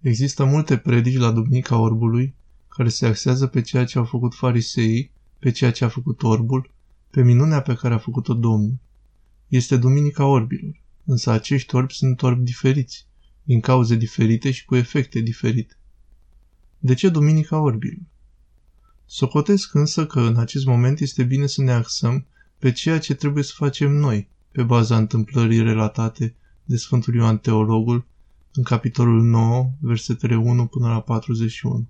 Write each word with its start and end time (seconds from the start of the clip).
Există 0.00 0.44
multe 0.44 0.76
predici 0.76 1.16
la 1.16 1.30
Duminica 1.30 1.78
Orbului 1.78 2.34
care 2.68 2.88
se 2.88 3.06
axează 3.06 3.46
pe 3.46 3.60
ceea 3.60 3.84
ce 3.84 3.98
au 3.98 4.04
făcut 4.04 4.34
fariseii, 4.34 5.10
pe 5.38 5.50
ceea 5.50 5.70
ce 5.70 5.84
a 5.84 5.88
făcut 5.88 6.22
Orbul, 6.22 6.70
pe 7.10 7.22
minunea 7.22 7.60
pe 7.60 7.74
care 7.74 7.94
a 7.94 7.98
făcut-o 7.98 8.34
Domnul. 8.34 8.78
Este 9.48 9.76
Duminica 9.76 10.26
Orbilor, 10.26 10.80
însă 11.04 11.30
acești 11.30 11.74
orbi 11.74 11.92
sunt 11.92 12.22
orbi 12.22 12.44
diferiți, 12.44 13.06
din 13.42 13.60
cauze 13.60 13.94
diferite 13.94 14.50
și 14.50 14.64
cu 14.64 14.76
efecte 14.76 15.20
diferite. 15.20 15.76
De 16.78 16.94
ce 16.94 17.08
Duminica 17.08 17.58
Orbilor? 17.58 18.02
Socotesc 19.06 19.74
însă 19.74 20.06
că 20.06 20.20
în 20.20 20.36
acest 20.36 20.64
moment 20.64 21.00
este 21.00 21.22
bine 21.22 21.46
să 21.46 21.62
ne 21.62 21.72
axăm 21.72 22.26
pe 22.58 22.72
ceea 22.72 22.98
ce 22.98 23.14
trebuie 23.14 23.44
să 23.44 23.52
facem 23.56 23.92
noi, 23.92 24.28
pe 24.52 24.62
baza 24.62 24.96
întâmplării 24.96 25.62
relatate 25.62 26.34
de 26.64 26.76
Sfântul 26.76 27.14
Ioan 27.14 27.38
Teologul 27.38 28.08
în 28.54 28.62
capitolul 28.62 29.22
9, 29.22 29.70
versetele 29.80 30.36
1 30.36 30.66
până 30.66 30.88
la 30.88 31.00
41. 31.00 31.86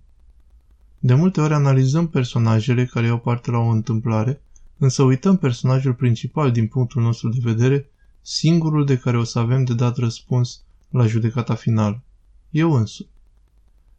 De 0.99 1.15
multe 1.15 1.41
ori 1.41 1.53
analizăm 1.53 2.09
personajele 2.09 2.85
care 2.85 3.07
iau 3.07 3.19
parte 3.19 3.51
la 3.51 3.59
o 3.59 3.69
întâmplare, 3.69 4.41
însă 4.79 5.03
uităm 5.03 5.37
personajul 5.37 5.95
principal 5.95 6.53
din 6.53 6.67
punctul 6.67 7.03
nostru 7.03 7.29
de 7.29 7.39
vedere, 7.43 7.91
singurul 8.23 8.87
de 8.87 8.97
care 8.97 9.19
o 9.19 9.25
să 9.25 9.39
avem 9.39 9.65
de 9.65 9.75
dat 9.75 9.97
răspuns 9.97 10.61
la 10.91 11.07
judecata 11.07 11.55
finală. 11.55 12.03
Eu 12.51 12.73
însumi. 12.73 13.09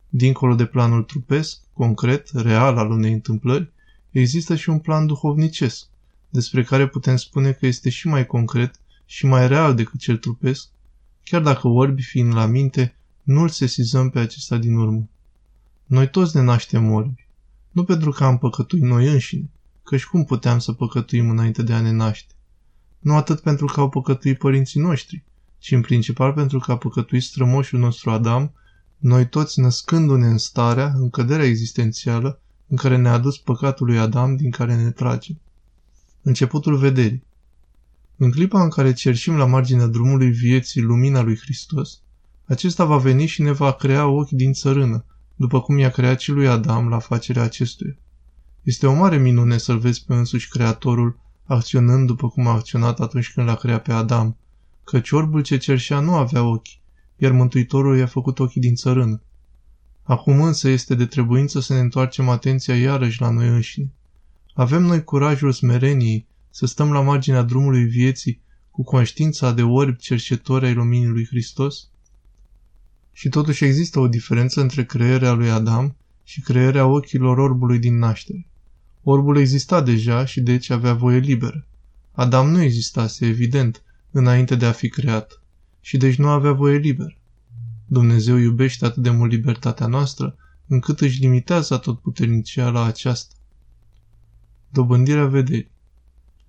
Dincolo 0.10 0.55
de 0.55 0.66
planul 0.66 1.04
trupesc, 1.04 1.60
concret, 1.74 2.30
real 2.34 2.78
al 2.78 2.91
unei 2.91 3.14
întâmplări, 3.14 3.72
există 4.12 4.55
și 4.55 4.70
un 4.70 4.80
plan 4.80 5.05
duhovnicesc, 5.05 5.88
despre 6.30 6.64
care 6.64 6.88
putem 6.88 7.16
spune 7.16 7.52
că 7.52 7.66
este 7.66 7.90
și 7.90 8.08
mai 8.08 8.26
concret 8.26 8.80
și 9.05 9.26
mai 9.26 9.48
real 9.48 9.76
decât 9.76 10.00
cel 10.00 10.18
trupesc, 10.18 10.70
chiar 11.24 11.42
dacă 11.42 11.68
orbi 11.68 12.02
fiind 12.02 12.34
la 12.34 12.46
minte, 12.46 12.96
nu-l 13.24 13.50
sesizăm 13.50 14.10
pe 14.10 14.20
acesta 14.20 14.58
din 14.58 14.76
urmă. 14.76 15.10
Noi 15.86 16.10
toți 16.10 16.36
ne 16.36 16.42
naștem 16.42 16.92
orbi, 16.92 17.28
nu 17.72 17.84
pentru 17.84 18.12
că 18.12 18.24
am 18.24 18.38
păcătuit 18.38 18.82
noi 18.82 19.08
înșine, 19.08 19.50
căci 19.84 20.05
cum 20.05 20.24
puteam 20.24 20.60
să 20.60 20.74
păcătuim 20.74 21.30
înainte 21.30 21.63
de 21.63 21.74
a 21.74 21.82
ne 21.82 21.91
naște? 21.91 22.34
Nu 23.00 23.16
atât 23.16 23.40
pentru 23.40 23.66
că 23.66 23.80
au 23.80 23.90
păcătuit 23.90 24.38
părinții 24.38 24.82
noștri, 24.82 25.24
ci 25.58 25.72
în 25.72 25.82
principal 25.82 26.34
pentru 26.34 26.60
că 26.60 26.72
a 26.72 26.78
păcătuit 26.78 27.24
strămoșul 27.24 27.80
nostru 27.80 28.10
Adam, 28.10 28.54
noi 28.98 29.28
toți 29.28 29.60
născându-ne 29.60 30.28
în 30.28 30.38
starea, 30.38 30.91
în 30.96 31.10
căderea 31.10 31.46
existențială, 31.46 32.40
în 32.68 32.78
care 32.78 32.98
ne-a 32.98 33.12
adus 33.12 33.38
păcatul 33.38 33.85
lui 33.85 34.00
Adam 34.00 34.35
din 34.35 34.52
care 34.52 34.76
ne 34.76 34.91
trage. 34.91 35.34
Începutul 36.22 36.78
vederii. 36.78 37.24
În 38.24 38.32
clipa 38.32 38.64
în 38.64 38.70
care 38.70 38.94
cerșim 38.94 39.36
la 39.36 39.46
marginea 39.46 39.88
drumului 39.88 40.32
vieții 40.32 40.82
lumina 40.82 41.22
lui 41.22 41.38
Hristos, 41.38 42.02
acesta 42.46 42.86
va 42.86 42.98
veni 42.98 43.26
și 43.26 43.41
ne 43.41 43.52
va 43.52 43.74
crea 43.74 44.08
ochi 44.08 44.30
din 44.30 44.54
țărână, 44.54 45.05
după 45.36 45.62
cum 45.62 45.78
i-a 45.78 45.90
creat 45.90 46.20
și 46.20 46.32
lui 46.32 46.48
Adam 46.48 46.88
la 46.88 47.00
facerea 47.00 47.44
acestuia. 47.44 47.98
Este 48.63 48.88
o 48.88 48.94
mare 48.94 49.18
minune 49.18 49.58
să-l 49.58 49.78
vezi 49.78 50.05
pe 50.05 50.13
însuși 50.13 50.50
Creatorul 50.50 51.20
acționând 51.46 52.08
după 52.08 52.30
cum 52.30 52.48
a 52.48 52.52
acționat 52.52 53.00
atunci 53.00 53.34
când 53.34 53.48
l-a 53.48 53.55
creat 53.55 53.84
pe 53.84 53.91
Adam, 53.91 54.38
căci 54.84 55.12
orbul 55.12 55.41
ce 55.41 55.58
cerșea 55.58 56.00
nu 56.00 56.16
avea 56.16 56.44
ochi, 56.44 56.80
iar 57.18 57.32
Mântuitorul 57.32 57.98
i-a 57.98 58.06
făcut 58.06 58.40
ochii 58.40 58.62
din 58.62 58.76
țărână. 58.76 59.22
Acum 60.04 60.41
însă 60.41 60.70
este 60.70 60.96
de 60.96 61.06
trebuință 61.06 61.60
să 61.60 61.74
ne 61.74 61.80
întoarcem 61.80 62.30
atenția 62.30 62.78
iarăși 62.78 63.22
la 63.22 63.30
noi 63.30 63.48
înșine. 63.48 63.91
Avem 64.53 64.84
noi 64.84 65.03
curajul 65.03 65.52
smereniei 65.52 66.30
să 66.52 66.66
stăm 66.66 66.91
la 66.91 67.02
marginea 67.02 67.41
drumului 67.41 67.84
vieții 67.84 68.41
cu 68.72 68.84
conștiința 68.84 69.52
de 69.52 69.63
orbi 69.63 69.97
cercetori 69.97 70.66
ai 70.66 70.74
luminii 70.74 71.07
lui 71.07 71.25
Hristos? 71.25 71.90
Și 73.12 73.30
totuși 73.30 73.63
există 73.63 74.00
o 74.00 74.07
diferență 74.07 74.62
între 74.62 74.85
crearea 74.85 75.31
lui 75.31 75.50
Adam 75.50 75.96
și 76.24 76.41
crearea 76.41 76.85
ochilor 76.85 77.38
orbului 77.38 77.79
din 77.79 77.97
naștere. 77.97 78.47
Orbul 79.03 79.38
exista 79.38 79.81
deja 79.81 80.25
și 80.25 80.41
deci 80.41 80.69
avea 80.69 80.94
voie 80.94 81.18
liberă. 81.18 81.67
Adam 82.12 82.50
nu 82.50 82.62
existase, 82.62 83.25
evident, 83.25 83.83
înainte 84.12 84.56
de 84.56 84.66
a 84.66 84.72
fi 84.72 84.89
creat 84.89 85.41
și 85.81 85.97
deci 85.97 86.16
nu 86.16 86.28
avea 86.28 86.51
voie 86.51 86.78
liberă. 86.78 87.18
Dumnezeu 87.85 88.38
iubește 88.38 88.85
atât 88.85 89.03
de 89.03 89.09
mult 89.09 89.31
libertatea 89.31 89.88
noastră, 89.88 90.35
încât 90.68 91.01
își 91.01 91.19
limitează 91.19 91.78
tot 91.78 92.00
puternicia 92.00 92.69
la 92.69 92.83
aceasta. 92.83 93.35
Dobândirea 94.69 95.25
vederii 95.25 95.70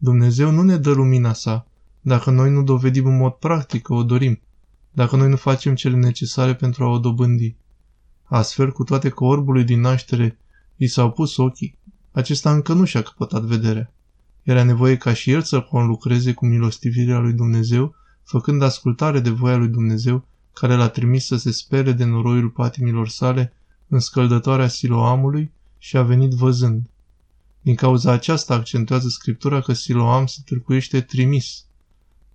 Dumnezeu 0.04 0.50
nu 0.50 0.62
ne 0.62 0.76
dă 0.76 0.90
lumina 0.90 1.32
sa, 1.32 1.66
dacă 2.00 2.30
noi 2.30 2.50
nu 2.50 2.62
dovedim 2.62 3.06
în 3.06 3.16
mod 3.16 3.32
practic 3.32 3.82
că 3.82 3.94
o 3.94 4.02
dorim, 4.02 4.40
dacă 4.90 5.16
noi 5.16 5.28
nu 5.28 5.36
facem 5.36 5.74
cele 5.74 5.96
necesare 5.96 6.54
pentru 6.54 6.84
a 6.84 6.88
o 6.88 6.98
dobândi. 6.98 7.56
Astfel, 8.24 8.72
cu 8.72 8.84
toate 8.84 9.08
că 9.08 9.24
orbului 9.24 9.64
din 9.64 9.80
naștere 9.80 10.38
i 10.76 10.86
s-au 10.86 11.10
pus 11.10 11.36
ochii, 11.36 11.78
acesta 12.12 12.52
încă 12.52 12.72
nu 12.72 12.84
și-a 12.84 13.02
căpătat 13.02 13.42
vederea. 13.42 13.92
Era 14.42 14.62
nevoie 14.62 14.96
ca 14.96 15.12
și 15.12 15.30
el 15.30 15.42
să 15.42 15.60
conlucreze 15.60 16.32
cu 16.32 16.46
milostivirea 16.46 17.19
lui 17.19 17.32
Dumnezeu, 17.32 17.94
făcând 18.22 18.62
ascultare 18.62 19.20
de 19.20 19.30
voia 19.30 19.56
lui 19.56 19.69
Dumnezeu, 19.69 20.24
care 20.52 20.74
l-a 20.74 20.88
trimis 20.88 21.26
să 21.26 21.36
se 21.36 21.50
spere 21.50 21.92
de 21.92 22.04
noroiul 22.04 22.48
patimilor 22.48 23.08
sale 23.08 23.52
în 23.88 23.98
scăldătoarea 23.98 24.69
Siloamului 24.69 25.50
și 25.78 25.96
a 25.96 26.02
venit 26.02 26.30
văzând. 26.30 26.82
Din 27.62 27.74
cauza 27.74 28.12
aceasta 28.12 28.54
accentuează 28.54 29.08
Scriptura 29.08 29.60
că 29.60 29.72
Siloam 29.72 30.26
se 30.26 30.40
târcuiește 30.44 31.00
trimis. 31.00 31.64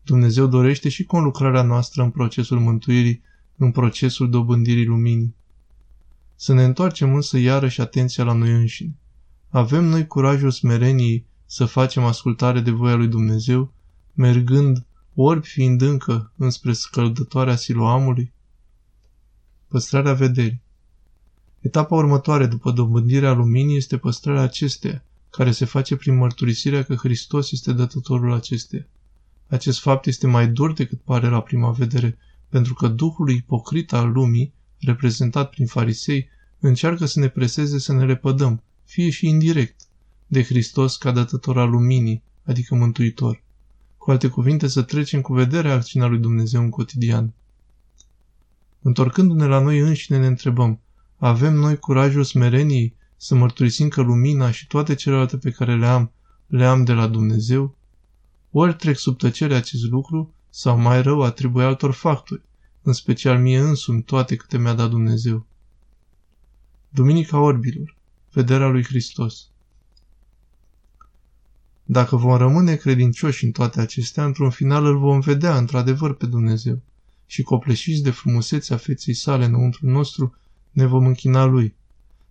Dumnezeu 0.04 0.48
dorește 0.48 0.90
și 0.90 1.04
conlucrarea 1.04 1.62
noastră 1.62 2.04
în 2.04 2.10
procesul 2.10 2.60
mântuirii, 2.60 3.22
în 3.58 3.72
procesul 3.72 4.30
dobândirii 4.30 4.86
luminii. 4.86 5.36
Să 6.36 6.54
ne 6.54 6.64
întoarcem 6.64 7.16
însă 7.16 7.38
iarăși 7.38 7.82
atenția 7.82 8.24
la 8.24 8.34
noi 8.34 8.52
înșine. 8.52 8.96
Avem 9.50 9.84
noi 9.84 10.08
curajul 10.08 10.52
smereniei 10.52 11.26
să 11.46 11.66
facem 11.66 12.04
ascultare 12.04 12.60
de 12.60 12.72
voia 12.72 12.96
lui 12.96 13.08
Dumnezeu, 13.08 13.74
mergând, 14.14 14.86
orbi 15.16 15.48
fiind 15.48 15.82
încă, 15.82 16.32
înspre 16.38 16.74
scăldătoarea 16.74 17.56
siloamului? 17.56 18.32
Păstrarea 19.68 20.14
vederii 20.14 20.62
Etapa 21.68 21.96
următoare 21.96 22.46
după 22.46 22.72
dobândirea 22.72 23.34
luminii 23.34 23.78
este 23.78 23.98
păstrarea 23.98 24.42
acesteia, 24.42 25.04
care 25.30 25.52
se 25.52 25.66
face 25.66 25.96
prin 25.96 26.16
mărturisirea 26.16 26.84
că 26.84 26.96
Hristos 26.96 27.52
este 27.52 27.74
dătătorul 27.74 28.34
acesteia. 28.34 28.88
Acest 29.48 29.80
fapt 29.80 30.06
este 30.06 30.28
mai 30.28 30.48
dur 30.48 30.74
decât 30.74 31.02
pare 31.02 31.28
la 31.28 31.42
prima 31.42 31.72
vedere, 31.72 32.18
pentru 32.50 32.74
că 32.74 32.88
duhul 32.88 33.30
ipocrit 33.30 33.94
al 33.94 34.12
lumii, 34.12 34.54
reprezentat 34.80 35.50
prin 35.50 35.66
farisei, 35.66 36.30
încearcă 36.60 37.06
să 37.06 37.20
ne 37.20 37.28
preseze 37.28 37.80
să 37.80 37.94
ne 37.94 38.06
lepădăm, 38.06 38.64
fie 38.84 39.10
și 39.10 39.28
indirect, 39.28 39.82
de 40.28 40.44
Hristos 40.44 40.98
ca 40.98 41.12
dătător 41.12 41.58
al 41.58 41.70
luminii, 41.70 42.24
adică 42.44 42.76
mântuitor. 42.76 43.44
Cu 43.98 44.12
alte 44.12 44.28
cuvinte, 44.28 44.68
să 44.68 44.82
trecem 44.82 45.22
cu 45.22 45.34
vederea 45.34 45.74
acțiunea 45.74 46.08
lui 46.08 46.20
Dumnezeu 46.20 46.62
în 46.62 46.70
cotidian. 46.70 47.34
Întorcându-ne 48.82 49.46
la 49.46 49.60
noi 49.60 49.80
înșine, 49.80 50.18
ne 50.18 50.28
întrebăm, 50.28 50.80
avem 51.18 51.54
noi 51.54 51.78
curajul 51.78 52.24
smereniei 52.24 52.96
să 53.18 53.36
mărturisim 53.36 53.88
că 53.88 54.02
lumina 54.02 54.52
și 54.52 54.68
toate 54.68 54.96
celelalte 54.96 55.38
pe 55.38 55.52
care 55.52 55.76
le 55.76 55.88
am, 55.88 56.12
le 56.48 56.66
am 56.66 56.84
de 56.84 56.94
la 56.94 57.08
Dumnezeu? 57.08 57.76
Ori 58.52 58.76
trec 58.76 58.98
sub 58.98 59.18
tăcere 59.18 59.56
acest 59.56 59.84
lucru, 59.84 60.34
sau 60.50 60.78
mai 60.78 61.02
rău 61.02 61.22
atribui 61.22 61.64
altor 61.64 61.94
factori, 61.94 62.42
în 62.82 62.94
special 62.94 63.40
mie 63.40 63.60
însumi 63.60 64.04
toate 64.04 64.36
câte 64.36 64.58
mi-a 64.58 64.74
dat 64.74 64.90
Dumnezeu. 64.90 65.46
Duminica 66.90 67.40
Orbilor 67.40 67.96
Vederea 68.32 68.68
lui 68.68 68.84
Hristos 68.84 69.48
Dacă 71.84 72.16
vom 72.16 72.38
rămâne 72.38 72.76
credincioși 72.76 73.46
în 73.46 73.52
toate 73.52 73.82
acestea, 73.82 74.26
într-un 74.26 74.50
final 74.50 74.86
îl 74.86 74.98
vom 74.98 75.20
vedea 75.20 75.58
într-adevăr 75.58 76.16
pe 76.16 76.26
Dumnezeu 76.26 76.82
și 77.26 77.42
copleșiți 77.42 78.04
de 78.04 78.12
frumusețea 78.12 78.78
feței 78.78 79.14
sale 79.14 79.46
înăuntru 79.46 79.88
nostru, 79.90 80.36
ne 80.72 80.86
vom 80.86 81.06
închina 81.06 81.46
lui. 81.46 81.76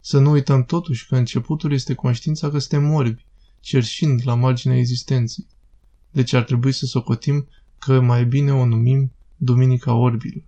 Să 0.09 0.19
nu 0.19 0.31
uităm 0.31 0.65
totuși 0.65 1.07
că 1.07 1.17
începutul 1.17 1.73
este 1.73 1.95
conștiința 1.95 2.51
că 2.51 2.59
suntem 2.59 2.89
morbi, 2.89 3.25
cerșind 3.61 4.21
la 4.25 4.35
marginea 4.35 4.79
existenței. 4.79 5.47
Deci 6.11 6.33
ar 6.33 6.43
trebui 6.43 6.73
să 6.73 6.87
socotim 6.87 7.49
că 7.79 8.01
mai 8.01 8.25
bine 8.25 8.53
o 8.53 8.65
numim 8.65 9.13
Duminica 9.37 9.95
Orbilor. 9.95 10.43